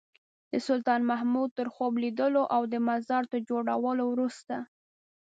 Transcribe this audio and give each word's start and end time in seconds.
د 0.51 0.53
سلطان 0.67 1.01
محمود 1.11 1.49
تر 1.59 1.67
خوب 1.73 1.93
لیدلو 2.03 2.43
او 2.55 2.61
د 2.73 2.75
مزار 2.87 3.23
تر 3.31 3.39
جوړولو 3.49 4.03
وروسته. 4.09 4.55